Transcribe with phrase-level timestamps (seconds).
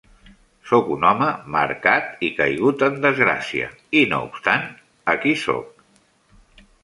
[0.69, 3.69] Soc un home marcat i caigut en desgràcia,
[4.01, 4.67] i no obstant,
[5.15, 5.85] aquí soc.